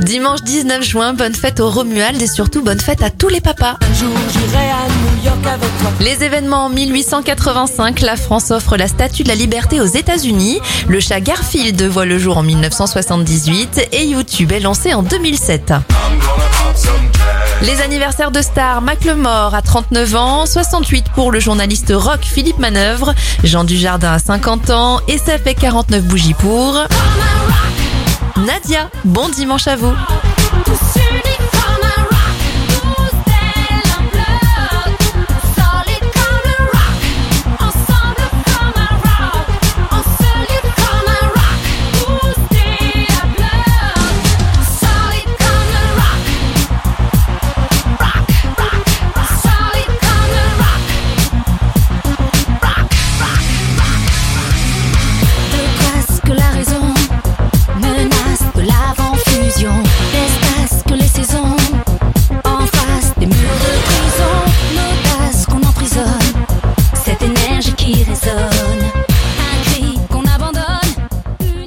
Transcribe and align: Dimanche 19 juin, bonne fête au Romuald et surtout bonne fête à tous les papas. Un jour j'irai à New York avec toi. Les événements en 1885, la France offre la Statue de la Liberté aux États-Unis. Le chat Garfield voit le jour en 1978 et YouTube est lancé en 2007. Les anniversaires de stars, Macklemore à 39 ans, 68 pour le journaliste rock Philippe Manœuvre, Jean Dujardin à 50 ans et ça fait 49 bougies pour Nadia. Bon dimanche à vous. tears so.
Dimanche 0.00 0.42
19 0.42 0.82
juin, 0.82 1.12
bonne 1.12 1.34
fête 1.34 1.60
au 1.60 1.70
Romuald 1.70 2.20
et 2.22 2.26
surtout 2.26 2.62
bonne 2.62 2.80
fête 2.80 3.02
à 3.02 3.10
tous 3.10 3.28
les 3.28 3.40
papas. 3.40 3.76
Un 3.80 3.94
jour 3.94 4.14
j'irai 4.32 4.70
à 4.70 4.86
New 4.88 5.24
York 5.24 5.46
avec 5.46 5.78
toi. 5.78 5.90
Les 6.00 6.24
événements 6.24 6.66
en 6.66 6.68
1885, 6.68 8.00
la 8.02 8.16
France 8.16 8.50
offre 8.50 8.76
la 8.76 8.86
Statue 8.86 9.24
de 9.24 9.28
la 9.28 9.34
Liberté 9.34 9.80
aux 9.80 9.86
États-Unis. 9.86 10.60
Le 10.88 11.00
chat 11.00 11.20
Garfield 11.20 11.82
voit 11.82 12.06
le 12.06 12.18
jour 12.18 12.38
en 12.38 12.42
1978 12.42 13.88
et 13.92 14.06
YouTube 14.06 14.52
est 14.52 14.60
lancé 14.60 14.94
en 14.94 15.02
2007. 15.02 15.72
Les 17.62 17.80
anniversaires 17.80 18.30
de 18.30 18.40
stars, 18.40 18.82
Macklemore 18.82 19.52
à 19.52 19.62
39 19.62 20.14
ans, 20.14 20.46
68 20.46 21.06
pour 21.14 21.32
le 21.32 21.40
journaliste 21.40 21.92
rock 21.94 22.20
Philippe 22.22 22.58
Manœuvre, 22.60 23.14
Jean 23.42 23.64
Dujardin 23.64 24.12
à 24.12 24.18
50 24.20 24.70
ans 24.70 25.00
et 25.08 25.18
ça 25.18 25.38
fait 25.38 25.54
49 25.54 26.04
bougies 26.04 26.34
pour 26.34 26.78
Nadia. 28.46 28.90
Bon 29.04 29.28
dimanche 29.28 29.66
à 29.66 29.76
vous. 29.76 29.92
tears 67.94 68.20
so. 68.20 68.57